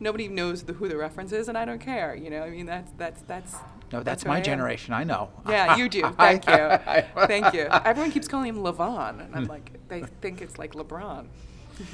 [0.00, 2.14] nobody knows the, who the reference is, and I don't care.
[2.14, 3.54] You know, I mean, that's that's that's.
[3.90, 4.92] No, that's, that's my I generation.
[4.92, 5.30] I know.
[5.48, 6.02] Yeah, you do.
[6.18, 6.78] Thank you.
[7.26, 7.68] Thank you.
[7.70, 11.26] Everyone keeps calling him Levon, and I'm like, they think it's like LeBron.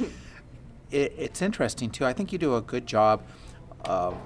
[0.91, 2.05] it, it's interesting too.
[2.05, 3.23] I think you do a good job
[3.85, 4.17] of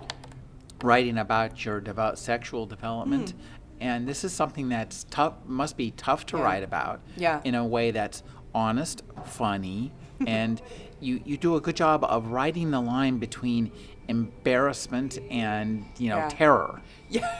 [0.82, 3.34] writing about your develop, sexual development.
[3.34, 3.40] Mm.
[3.80, 6.42] And this is something that's tough, must be tough to yeah.
[6.42, 7.40] write about yeah.
[7.44, 8.22] in a way that's
[8.54, 9.92] honest, funny,
[10.26, 10.60] and
[11.00, 13.70] you, you do a good job of writing the line between
[14.08, 16.28] embarrassment and you know yeah.
[16.28, 16.80] terror.
[17.10, 17.34] Yeah.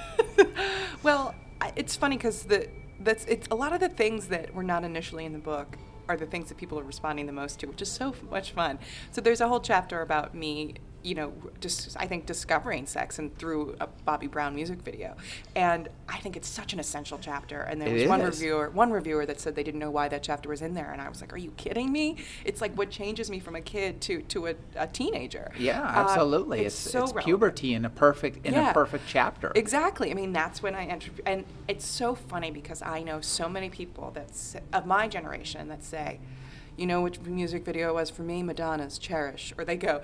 [1.03, 1.35] well,
[1.77, 2.69] it's funny because the
[3.01, 5.77] that's it's a lot of the things that were not initially in the book
[6.09, 8.79] are the things that people are responding the most to, which is so much fun.
[9.11, 13.37] So there's a whole chapter about me you know, just I think discovering sex and
[13.39, 15.17] through a Bobby Brown music video,
[15.55, 17.61] and I think it's such an essential chapter.
[17.61, 20.23] And there It was one reviewer, one reviewer that said they didn't know why that
[20.23, 22.17] chapter was in there, and I was like, "Are you kidding me?
[22.45, 26.01] It's like what changes me from a kid to to a, a teenager." Yeah, Uh,
[26.01, 26.65] absolutely.
[26.65, 28.71] it's, it's so it's puberty in a perfect in Yeah.
[28.71, 29.53] a perfect chapter.
[29.55, 30.11] Exactly.
[30.11, 33.71] I mean, that's when I entered, and it's so funny because I know so many
[33.71, 36.19] people that's of my generation that say,
[36.79, 40.01] you know, which music video was for me, Madonna's "Cherish," or they go,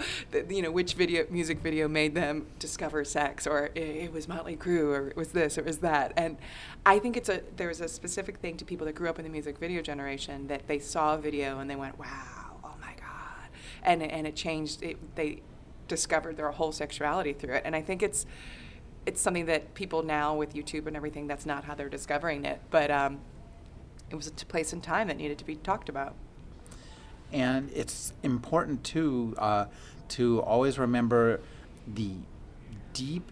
[0.48, 4.56] you know, which video music video made them discover sex, or it, it was Motley
[4.56, 6.37] Crue, or it was this, or it was that, and
[6.84, 9.30] I think it's a there's a specific thing to people that grew up in the
[9.30, 13.48] music video generation that they saw a video and they went, wow, oh my god,
[13.82, 14.82] and and it changed.
[14.82, 15.42] It, they
[15.87, 18.26] discovered their whole sexuality through it, and I think it's
[19.06, 22.60] it's something that people now with YouTube and everything, that's not how they're discovering it.
[22.70, 23.20] But um,
[24.10, 26.14] it was a place and time that needed to be talked about.
[27.35, 29.66] And it's important too uh,
[30.09, 31.40] to always remember
[31.87, 32.12] the
[32.92, 33.31] deep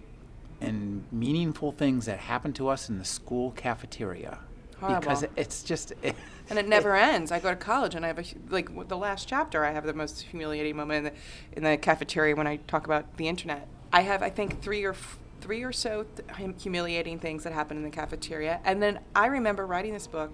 [0.60, 4.40] and meaningful things that happen to us in the school cafeteria
[4.86, 6.16] because it's just it,
[6.50, 7.30] And it never ends.
[7.30, 9.94] I go to college and I have a, like, the last chapter, I have the
[9.94, 13.68] most humiliating moment in the, in the cafeteria when I talk about the internet.
[13.92, 17.76] I have, I think, three or f- three or so th- humiliating things that happen
[17.76, 18.60] in the cafeteria.
[18.64, 20.32] And then I remember writing this book,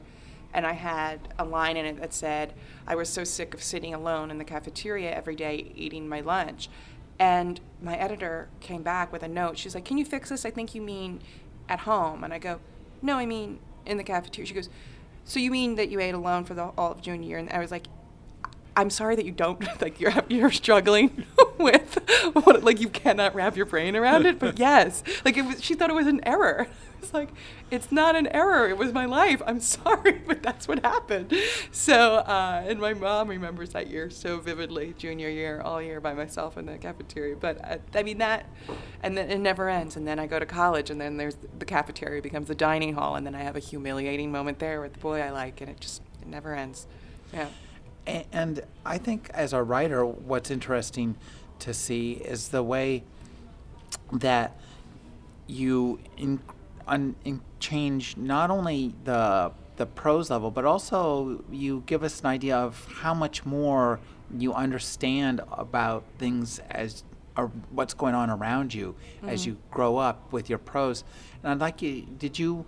[0.55, 2.55] and I had a line in it that said,
[2.87, 6.69] I was so sick of sitting alone in the cafeteria every day eating my lunch.
[7.19, 9.59] And my editor came back with a note.
[9.59, 10.45] She's like, Can you fix this?
[10.45, 11.21] I think you mean
[11.69, 12.25] at home.
[12.25, 12.61] And I go,
[13.03, 14.47] No, I mean in the cafeteria.
[14.47, 14.71] She goes,
[15.25, 17.39] So you mean that you ate alone for the all of junior year?
[17.39, 17.87] And I was like,
[18.79, 21.25] I'm sorry that you don't like you're you're struggling
[21.59, 21.99] with
[22.33, 24.39] what like you cannot wrap your brain around it.
[24.39, 25.63] But yes, like it was.
[25.63, 26.69] She thought it was an error.
[27.03, 27.31] It's like
[27.73, 28.69] it's not an error.
[28.69, 29.43] It was my life.
[29.45, 31.35] I'm sorry, but that's what happened.
[31.73, 36.15] So uh, and my mom remembers that year so vividly, junior year, all year by
[36.15, 37.35] myself in the cafeteria.
[37.35, 38.47] But uh, I mean that,
[39.03, 39.97] and then it never ends.
[39.97, 43.17] And then I go to college, and then there's the cafeteria becomes the dining hall,
[43.17, 45.81] and then I have a humiliating moment there with the boy I like, and it
[45.81, 46.87] just it never ends.
[47.33, 47.49] Yeah.
[48.09, 51.17] And I think as a writer, what's interesting
[51.61, 53.05] to see is the way
[54.13, 54.59] that
[55.47, 56.41] you in,
[56.87, 62.27] un, in change not only the the prose level, but also you give us an
[62.27, 64.01] idea of how much more
[64.37, 67.05] you understand about things as
[67.37, 71.05] or what's going on around you as you grow up with your prose.
[71.43, 72.03] And I'd like you.
[72.03, 72.67] Did you?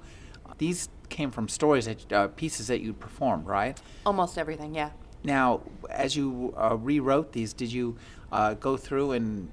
[0.58, 3.80] These came from stories that uh, pieces that you performed, right?
[4.06, 4.74] Almost everything.
[4.74, 4.90] Yeah.
[5.22, 7.96] Now, as you uh, rewrote these, did you
[8.32, 9.52] uh, go through and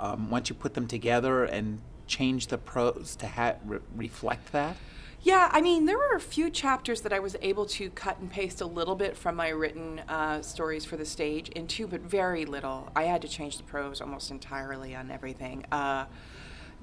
[0.00, 4.76] um, once you put them together and change the prose to ha- re- reflect that?
[5.20, 8.30] Yeah, I mean, there were a few chapters that I was able to cut and
[8.30, 12.44] paste a little bit from my written uh, stories for the stage into, but very
[12.44, 12.90] little.
[12.94, 15.66] I had to change the prose almost entirely on everything.
[15.72, 16.06] Uh,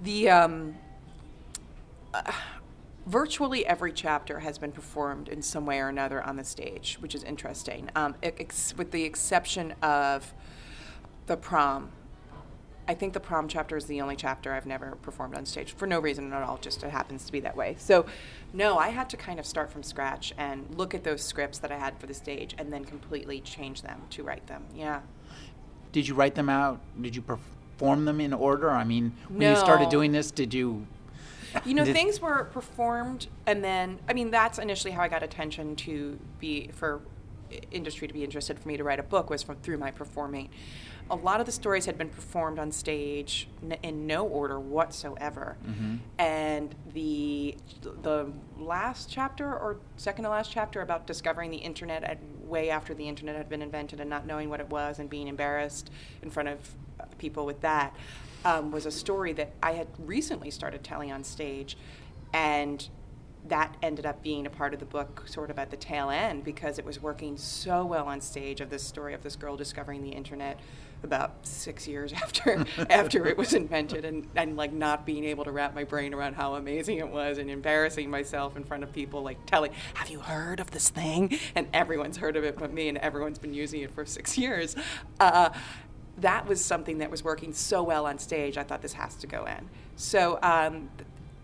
[0.04, 0.75] the um,
[2.13, 2.32] uh,
[3.06, 7.13] virtually every chapter has been performed in some way or another on the stage, which
[7.13, 10.34] is interesting, um, ex- with the exception of
[11.28, 11.91] the prom.
[12.88, 15.88] I think the prom chapter is the only chapter I've never performed on stage for
[15.88, 17.76] no reason at all, just it happens to be that way.
[17.80, 18.06] So,
[18.54, 21.72] no, I had to kind of start from scratch and look at those scripts that
[21.72, 24.65] I had for the stage and then completely change them to write them.
[24.76, 25.02] Yeah.
[25.91, 26.80] Did you write them out?
[27.02, 28.70] Did you perform them in order?
[28.70, 30.86] I mean, when you started doing this, did you?
[31.63, 35.76] You know, things were performed, and then I mean, that's initially how I got attention
[35.78, 37.02] to be for
[37.72, 40.50] industry to be interested for me to write a book was from through my performing.
[41.12, 45.56] A lot of the stories had been performed on stage n- in no order whatsoever,
[45.65, 46.00] Mhm.
[46.18, 47.56] and the
[48.02, 52.94] the last chapter or second to last chapter about discovering the internet at way after
[52.96, 55.91] the internet had been invented and not knowing what it was and being embarrassed
[56.24, 56.58] in front of
[57.20, 57.96] people with that
[58.46, 61.78] um, was a story that I had recently started telling on stage,
[62.34, 62.88] and
[63.48, 66.44] that ended up being a part of the book sort of at the tail end
[66.44, 70.02] because it was working so well on stage of this story of this girl discovering
[70.02, 70.60] the internet
[71.04, 75.52] about six years after after it was invented and, and like not being able to
[75.52, 79.22] wrap my brain around how amazing it was and embarrassing myself in front of people
[79.22, 81.38] like telling have you heard of this thing?
[81.54, 84.76] And everyone's heard of it but me and everyone's been using it for six years.
[85.20, 85.50] Uh,
[86.17, 89.28] that was something that was working so well on stage i thought this has to
[89.28, 90.89] go in so um,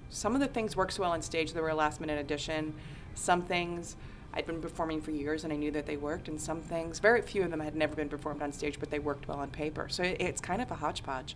[0.09, 2.73] some of the things worked so well on stage they were a last minute addition
[3.15, 3.95] some things
[4.33, 7.21] I'd been performing for years and I knew that they worked, and some things, very
[7.21, 9.87] few of them had never been performed on stage, but they worked well on paper.
[9.89, 11.35] So it, it's kind of a hodgepodge.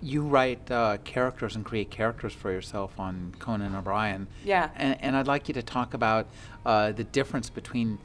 [0.00, 4.28] You write uh, characters and create characters for yourself on Conan O'Brien.
[4.44, 4.70] Yeah.
[4.76, 6.28] And, and I'd like you to talk about
[6.64, 7.98] uh, the difference between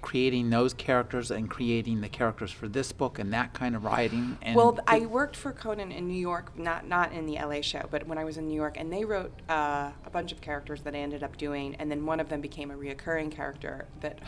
[0.00, 4.38] creating those characters and creating the characters for this book and that kind of writing?
[4.42, 7.86] And well, I worked for Conan in New York, not not in the LA show,
[7.90, 10.82] but when I was in New York, and they wrote uh, a bunch of characters
[10.82, 14.20] that I ended up doing, and then one of them became a reoccurring character that.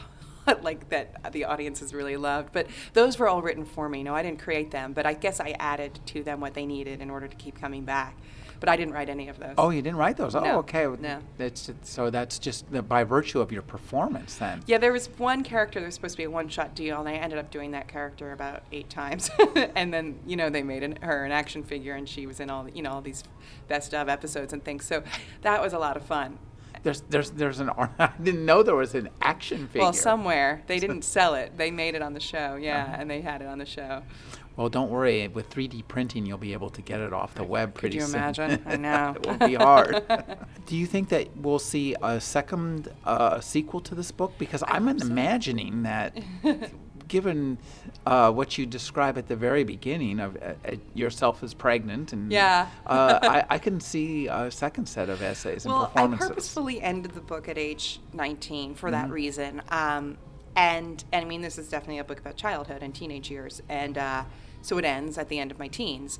[0.63, 4.23] like that the audiences really loved but those were all written for me no i
[4.23, 7.29] didn't create them but i guess i added to them what they needed in order
[7.29, 8.17] to keep coming back
[8.61, 9.55] but I didn't write any of those.
[9.59, 10.35] Oh, you didn't write those?
[10.35, 10.87] Oh, No, okay.
[11.01, 11.21] no.
[11.39, 12.11] That's so.
[12.11, 14.63] That's just the, by virtue of your performance, then.
[14.67, 17.15] Yeah, there was one character that was supposed to be a one-shot deal, and I
[17.15, 19.31] ended up doing that character about eight times.
[19.75, 22.51] and then, you know, they made an, her an action figure, and she was in
[22.51, 23.25] all, you know, all these
[23.69, 24.85] best of episodes and things.
[24.85, 25.03] So
[25.43, 26.39] that was a lot of fun.
[26.83, 27.69] There's there's there's an.
[27.99, 29.83] I didn't know there was an action figure.
[29.83, 32.55] Well, somewhere they didn't sell it; they made it on the show.
[32.57, 32.97] Yeah, Uh-huh.
[33.01, 34.03] and they had it on the show.
[34.57, 35.27] Well, don't worry.
[35.29, 38.09] With 3D printing, you'll be able to get it off the web pretty soon.
[38.13, 38.63] Could you imagine?
[38.67, 39.15] I know.
[39.17, 40.03] it won't be hard.
[40.67, 44.33] Do you think that we'll see a second uh, sequel to this book?
[44.39, 45.07] Because I'm hope so.
[45.07, 46.19] imagining that,
[47.09, 47.59] given
[48.07, 52.31] uh, what you describe at the very beginning of uh, uh, yourself as pregnant, and
[52.31, 52.69] Yeah.
[52.87, 55.95] uh, I, I can see a second set of essays and performances.
[56.21, 59.13] Well, I purposefully ended the book at age 19 for that Mhm.
[59.13, 59.63] reason.
[59.71, 60.19] Um,
[60.57, 63.63] and, and I mean, this is definitely a book about childhood and teenage years.
[63.69, 64.25] And uh,
[64.63, 66.19] so it ends at the end of my teens.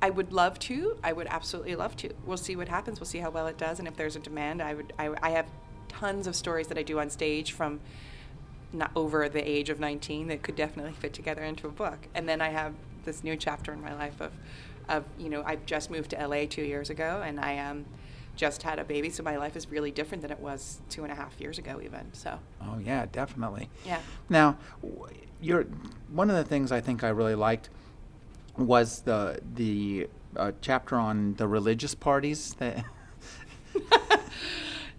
[0.00, 0.98] I would love to.
[1.02, 2.10] I would absolutely love to.
[2.26, 3.00] We'll see what happens.
[3.00, 3.78] We'll see how well it does.
[3.78, 4.92] And if there's a demand, I would.
[4.98, 5.46] I, I have
[5.88, 7.80] tons of stories that I do on stage from
[8.72, 12.08] not over the age of 19 that could definitely fit together into a book.
[12.14, 14.32] And then I have this new chapter in my life of,
[14.88, 17.84] of you know, I've just moved to LA two years ago, and I um,
[18.36, 21.12] just had a baby, so my life is really different than it was two and
[21.12, 22.12] a half years ago, even.
[22.12, 23.70] So Oh yeah, definitely.
[23.84, 24.00] yeah.
[24.28, 24.58] Now,
[25.40, 25.64] you're
[26.10, 27.70] one of the things I think I really liked
[28.56, 32.84] was the the uh, chapter on the religious parties that.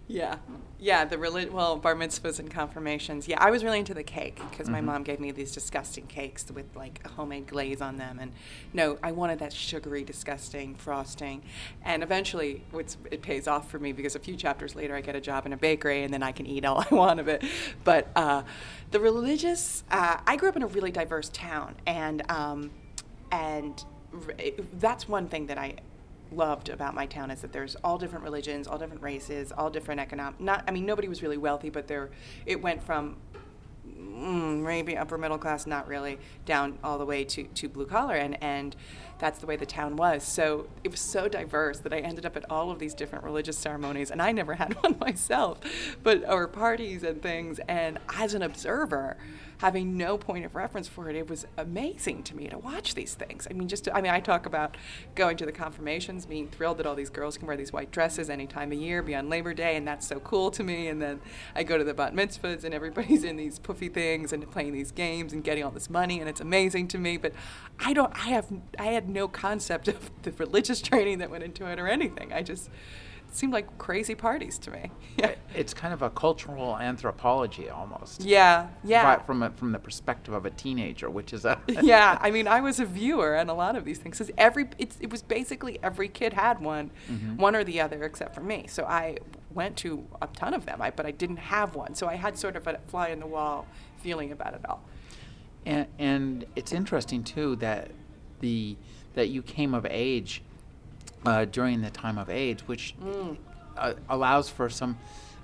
[0.08, 0.36] Yeah,
[0.78, 1.04] yeah.
[1.04, 3.26] The relig- well, bar mitzvahs and confirmations.
[3.26, 4.84] Yeah, I was really into the cake because my Mhm.
[4.84, 8.30] mom gave me these disgusting cakes with like a homemade glaze on them, and
[8.72, 11.42] no, I wanted that sugary, disgusting frosting.
[11.82, 12.62] And eventually,
[13.10, 15.52] it pays off for me because a few chapters later, I get a job in
[15.52, 17.42] a bakery, and then I can eat all I want of it.
[17.82, 18.44] But uh,
[18.92, 22.70] the religious, uh, I grew up in a really diverse town, and um,
[23.32, 23.84] and
[24.74, 25.74] that's one thing that I
[26.32, 30.00] loved about my town is that there's all different religions, all different races, all different
[30.00, 30.40] economic.
[30.40, 32.10] Not, I mean, nobody was really wealthy, but there,
[32.44, 33.16] it went from
[33.88, 38.14] mm, maybe upper middle class, not really, down all the way to, to blue collar,
[38.16, 38.76] and and
[39.18, 40.22] that's the way the town was.
[40.22, 43.56] So it was so diverse that I ended up at all of these different religious
[43.56, 45.60] ceremonies, and I never had one myself,
[46.02, 47.60] but or parties and things.
[47.68, 49.16] And as an observer,
[49.58, 53.14] having no point of reference for it, it was amazing to me to watch these
[53.14, 53.46] things.
[53.50, 54.76] I mean, just to, I mean, I talk about
[55.14, 58.28] going to the confirmations, being thrilled that all these girls can wear these white dresses
[58.28, 60.88] any time of year, be on Labor Day, and that's so cool to me.
[60.88, 61.20] And then
[61.54, 64.92] I go to the bat mitzvahs, and everybody's in these puffy things and playing these
[64.92, 67.16] games and getting all this money, and it's amazing to me.
[67.16, 67.32] But
[67.78, 68.46] I don't, I have,
[68.78, 72.32] I had no concept of the religious training that went into it or anything.
[72.32, 72.70] I just
[73.32, 74.90] seemed like crazy parties to me.
[75.18, 75.34] Yeah.
[75.54, 78.20] It's kind of a cultural anthropology almost.
[78.20, 79.02] Yeah, yeah.
[79.02, 82.46] Right from a, from the perspective of a teenager, which is a yeah, I mean,
[82.46, 84.18] I was a viewer and a lot of these things.
[84.18, 87.38] 'Cause every it's, it was basically every kid had one, Mhm.
[87.38, 88.66] one or the other, except for me.
[88.68, 89.16] So I
[89.54, 91.94] went to a ton of them, I, but I didn't have one.
[91.94, 93.66] So I had sort of a fly in the wall
[94.02, 94.82] feeling about it all.
[95.64, 97.90] And, and it's interesting too that
[98.40, 98.76] the
[99.14, 100.42] that you came of age
[101.24, 103.36] uh, during the time of AIDS, which Mm.
[103.76, 104.98] uh, allows for some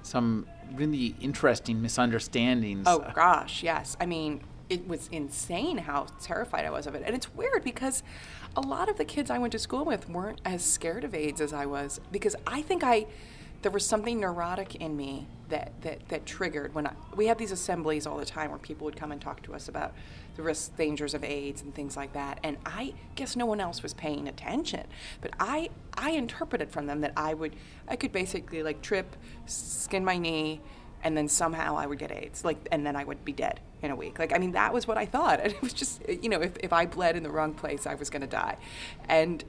[0.04, 2.86] some really interesting misunderstandings.
[2.88, 3.96] Oh gosh, yes.
[4.00, 7.02] I mean, it was insane how terrified I was of it.
[7.06, 8.02] And it's weird because
[8.56, 11.40] a lot of the kids I went to school with weren't as scared of AIDS
[11.40, 13.06] as I was because I think I
[13.62, 17.52] there was something neurotic in me that that, that triggered when I, we had these
[17.52, 19.92] assemblies all the time where people would come and talk to us about
[20.36, 22.38] the risks, dangers of AIDS and things like that.
[22.42, 24.86] And I guess no one else was paying attention,
[25.20, 27.56] but I I interpreted from them that I would
[27.88, 29.16] I could basically like trip,
[29.46, 30.60] skin my knee,
[31.04, 33.90] and then somehow I would get AIDS, like, and then I would be dead in
[33.90, 34.18] a week.
[34.18, 36.56] Like, I mean, that was what I thought, and it was just, you know, if,
[36.58, 38.56] if I bled in the wrong place, I was going to die,
[39.08, 39.44] and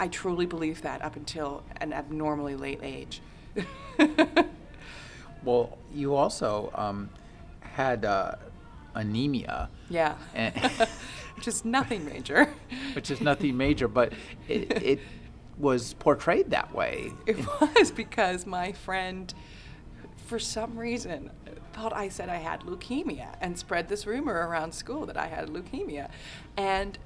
[0.00, 3.20] I truly believed that up until an abnormally late age.
[5.44, 7.10] well, you also um,
[7.60, 8.34] had uh,
[8.94, 10.54] anemia, yeah, And-
[11.36, 12.52] which is nothing major.
[12.94, 14.12] which is nothing major, but
[14.48, 15.00] it, it
[15.58, 17.12] was portrayed that way.
[17.26, 19.32] It was because my friend,
[20.26, 21.30] for some reason,
[21.72, 25.48] thought I said I had leukemia and spread this rumor around school that I had
[25.48, 26.10] leukemia.
[26.56, 26.98] And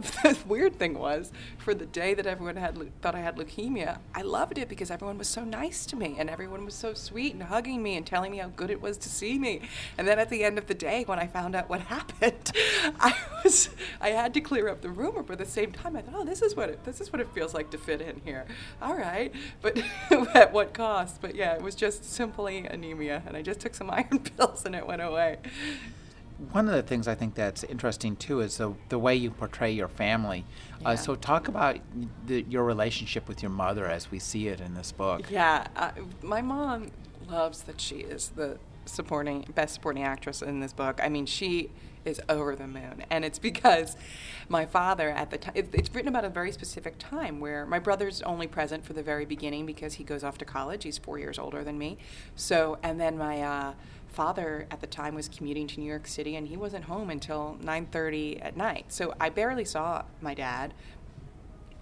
[0.22, 4.22] the weird thing was, for the day that everyone had thought I had leukemia, I
[4.22, 7.42] loved it because everyone was so nice to me and everyone was so sweet and
[7.42, 9.62] hugging me and telling me how good it was to see me.
[9.98, 12.52] And then at the end of the day, when I found out what happened,
[13.00, 13.70] I was
[14.00, 16.24] I had to clear up the rumor, but at the same time, I thought, oh,
[16.24, 18.46] this is what it this is what it feels like to fit in here.
[18.80, 19.78] All right, but
[20.34, 21.20] at what cost?
[21.20, 24.74] But yeah, it was just simply anemia, and I just took some iron pills and
[24.74, 25.38] it went away
[26.52, 29.70] one of the things I think that's interesting too is the, the way you portray
[29.70, 30.44] your family.
[30.74, 30.88] Uh, yeah.
[30.88, 31.78] Uh, so, talk about
[32.26, 35.30] the, your relationship with your mother as we see it in this book.
[35.30, 36.90] Yeah, uh, my mom
[37.28, 41.00] loves that she is the supporting best supporting actress in this book.
[41.02, 41.70] I mean, she
[42.04, 43.96] is over the moon, and it's because
[44.48, 45.52] my father at the time.
[45.56, 49.02] It, it's written about a very specific time where my brother's only present for the
[49.02, 50.84] very beginning because he goes off to college.
[50.84, 51.98] He's four years older than me.
[52.36, 53.42] So, and then my.
[53.42, 53.72] Uh,
[54.10, 57.56] father at the time was commuting to New York City and he wasn't home until
[57.62, 58.86] 9:30 at night.
[58.88, 60.74] So I barely saw my dad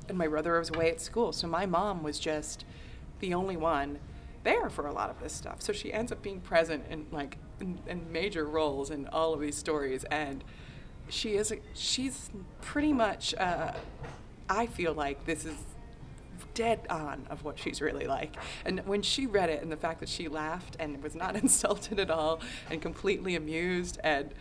[0.09, 1.33] and my brother was away at school.
[1.33, 2.65] So my mom was just
[3.21, 3.99] the only one
[4.45, 5.61] there for a lot of this stuff.
[5.61, 9.41] So she ends up being present in like in, in major roles in all of
[9.41, 10.45] these stories and
[11.09, 12.31] she is a, she's
[12.61, 13.73] pretty much uh,
[14.49, 15.57] I feel like this is
[16.59, 18.37] dead on of what she's really like.
[18.65, 22.01] And when she read it, and the fact that she laughed and was not insulted
[22.01, 22.41] at all
[22.71, 24.35] and completely amused, and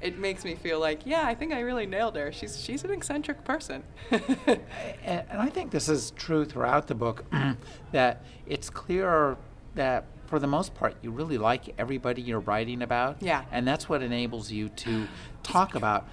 [0.00, 2.30] it makes me feel like, yeah, I think I really nailed her.
[2.30, 3.84] She's she's an eccentric person.
[4.10, 7.24] and, I think this is true throughout the book,
[7.92, 9.36] that it's clear
[9.74, 13.18] that for the most part, you really like everybody you're writing about.
[13.20, 13.44] Yeah.
[13.52, 15.06] And that's what enables you to
[15.42, 16.08] talk about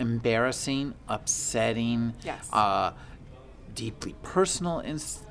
[0.00, 2.52] embarrassing, upsetting, yes.
[2.52, 2.90] uh,
[3.72, 4.80] deeply personal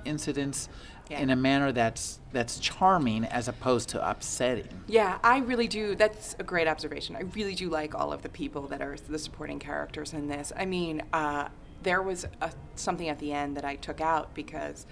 [0.05, 0.69] incidents
[1.09, 1.19] yeah.
[1.19, 4.85] in a manner that's that's charming as opposed to upsetting.
[4.87, 5.93] Yeah, I really do.
[5.95, 7.17] That's a great observation.
[7.17, 10.53] I really do like all of the people that are the supporting characters in this.
[10.55, 11.49] I mean, uh,
[11.83, 14.85] there was a, something at the end that I took out because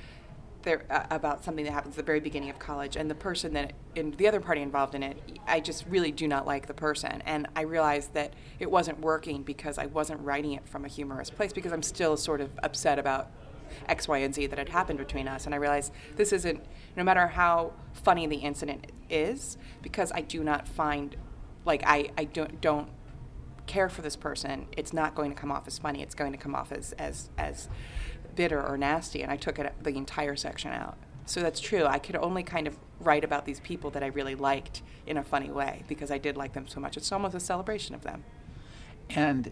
[0.64, 3.53] there uh, about something that happens at the very beginning of college, and the person
[3.53, 6.74] that and the other party involved in it, I just really do not like the
[6.74, 10.88] person, and I realized that it wasn't working because I wasn't writing it from a
[10.88, 13.32] humorous place because I'm still sort of upset about
[13.88, 15.45] X, Y, and Z that had happened between us.
[15.45, 16.64] And I realized this isn't,
[16.95, 21.16] no matter how funny the incident is, because I do not find,
[21.66, 22.89] like, I, I don't, don't
[23.66, 26.01] care for this person, it's not going to come off as funny.
[26.01, 27.68] It's going to come off as, as, as
[28.38, 29.22] bitter or nasty.
[29.22, 30.98] And I took it, the entire section out.
[31.26, 31.84] So that's true.
[31.86, 35.24] I could only kind of write about these people that I really liked in a
[35.24, 36.96] funny way because I did like them so much.
[36.96, 38.24] It's almost a celebration of them.
[39.10, 39.52] And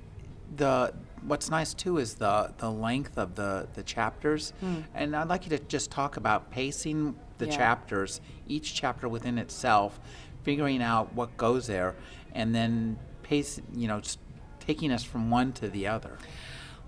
[0.56, 0.94] the
[1.26, 4.84] what's nice too is the the length of the the chapters, mm.
[4.94, 7.58] and I'd like you to just talk about pacing the yeah.
[7.58, 10.00] chapters, each chapter within itself,
[10.44, 11.96] figuring out what goes there,
[12.34, 14.02] and then pace, you know,
[14.60, 16.18] taking us from one to the other.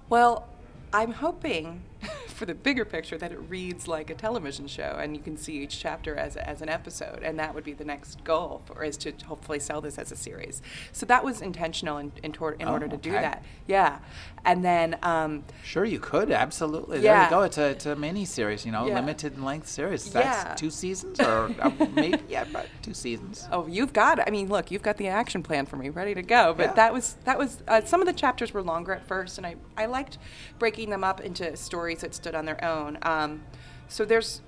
[0.10, 0.48] Well,
[0.93, 1.83] I'm hoping
[2.27, 5.63] for the bigger picture that it reads like a television show and you can see
[5.63, 8.83] each chapter as, a, as an episode and that would be the next goal for
[8.83, 10.61] is to hopefully sell this as a series.
[10.91, 13.09] So that was intentional in, in, tor- in oh, order to oh, okay.
[13.09, 13.43] do that.
[13.65, 13.99] Yeah
[14.45, 17.13] and then um, sure you could absolutely yeah.
[17.13, 18.95] there you go it's a, it's a mini series you know yeah.
[18.95, 20.55] limited length series that's yeah.
[20.55, 24.47] two seasons or uh, maybe yeah about two seasons oh you've got it i mean
[24.47, 27.38] look you've got the action plan for me ready to go but that was that
[27.38, 30.17] was uh, some of the chapters were longer at first and i, I liked
[30.59, 32.97] breaking them up into stories that stood on their own.
[33.01, 33.43] Um,
[33.88, 34.41] so there's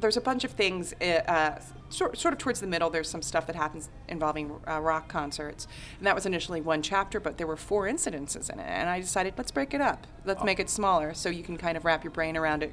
[0.00, 0.94] there's a bunch of things.
[1.00, 4.80] Uh, uh, sort, sort of towards the middle, there's some stuff that happens involving uh,
[4.80, 5.66] rock concerts,
[5.98, 9.00] and that was initially one chapter, but there were four incidences in it, and I
[9.00, 10.44] decided let's break it up, let's oh.
[10.44, 12.72] make it smaller, so you can kind of wrap your brain around it,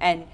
[0.00, 0.26] and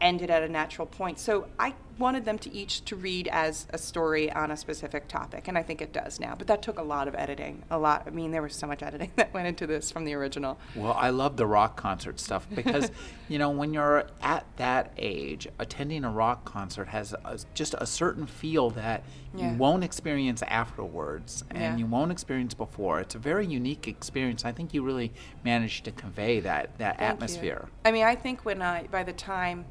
[0.00, 1.18] end it at a natural point.
[1.18, 5.48] So I wanted them to each to read as a story on a specific topic,
[5.48, 6.34] and I think it does now.
[6.36, 7.62] But that took a lot of editing.
[7.70, 8.04] A lot.
[8.06, 10.58] I mean, there was so much editing that went into this from the original.
[10.74, 12.90] Well, I love the rock concert stuff because,
[13.28, 17.86] you know, when you're at that age, attending a rock concert has a, just a
[17.86, 19.02] certain feel that
[19.34, 19.52] yeah.
[19.52, 21.76] you won't experience afterwards and yeah.
[21.76, 23.00] you won't experience before.
[23.00, 24.44] It's a very unique experience.
[24.44, 25.12] I think you really
[25.44, 27.64] managed to convey that that Thank atmosphere.
[27.66, 27.72] You.
[27.84, 29.64] I mean, I think when I by the time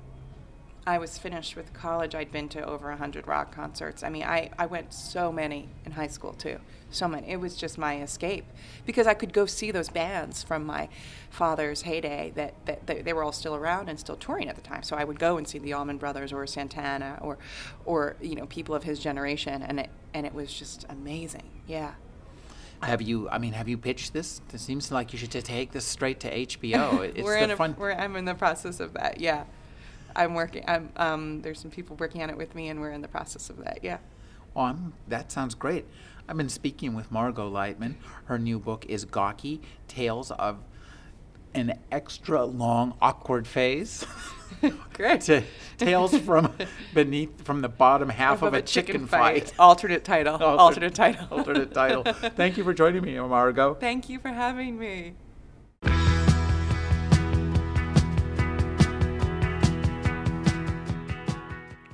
[0.88, 4.04] I was finished with college, I'd been to over 100 rock concerts.
[4.04, 6.60] I mean, I, I went so many in high school, too.
[6.92, 7.28] So many.
[7.28, 8.46] It was just my escape
[8.86, 10.88] because I could go see those bands from my
[11.30, 14.62] father's heyday that, that, that they were all still around and still touring at the
[14.62, 14.82] time.
[14.82, 17.38] So I would go and see the Allman Brothers or Santana or,
[17.84, 21.50] or you know, people of his generation, and it, and it was just amazing.
[21.68, 21.96] Yeah.
[22.82, 23.28] Have you?
[23.30, 24.40] I mean, have you pitched this?
[24.54, 27.02] It seems like you should take this straight to HBO.
[27.02, 29.20] It's we're in a, we're, I'm in the process of that.
[29.20, 29.44] Yeah.
[30.18, 30.64] I'm working.
[30.68, 33.50] I'm, um, there's some people working on it with me, and we're in the process
[33.50, 33.80] of that.
[33.84, 34.00] Yeah.
[34.54, 35.86] Well, I'm, that sounds great.
[36.28, 37.96] I've been speaking with Margot Leitman.
[38.26, 40.58] Her new book is Gawky Tales of
[41.54, 44.06] an extra long awkward phase.
[44.94, 45.30] Great.
[45.78, 46.54] Tales from
[46.94, 49.54] beneath from the bottom half of, a, chicken, fight.
[49.60, 50.34] Alternate title.
[50.34, 51.28] Alter- Alternate title.
[51.32, 52.04] Alternate title.
[52.04, 53.76] Thank you for joining me, Margot.
[53.76, 55.14] Thank you for having me.